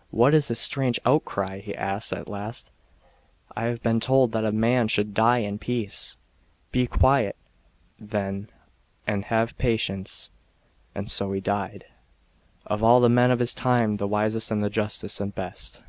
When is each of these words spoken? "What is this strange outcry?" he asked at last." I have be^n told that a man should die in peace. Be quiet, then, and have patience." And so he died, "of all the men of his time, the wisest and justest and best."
"What 0.20 0.34
is 0.34 0.48
this 0.48 0.60
strange 0.60 1.00
outcry?" 1.06 1.60
he 1.64 1.74
asked 1.74 2.12
at 2.12 2.28
last." 2.28 2.70
I 3.56 3.62
have 3.62 3.82
be^n 3.82 3.98
told 3.98 4.32
that 4.32 4.44
a 4.44 4.52
man 4.52 4.88
should 4.88 5.14
die 5.14 5.38
in 5.38 5.58
peace. 5.58 6.18
Be 6.70 6.86
quiet, 6.86 7.34
then, 7.98 8.50
and 9.06 9.24
have 9.24 9.56
patience." 9.56 10.28
And 10.94 11.10
so 11.10 11.32
he 11.32 11.40
died, 11.40 11.86
"of 12.66 12.84
all 12.84 13.00
the 13.00 13.08
men 13.08 13.30
of 13.30 13.38
his 13.38 13.54
time, 13.54 13.96
the 13.96 14.06
wisest 14.06 14.50
and 14.50 14.70
justest 14.70 15.18
and 15.18 15.34
best." 15.34 15.80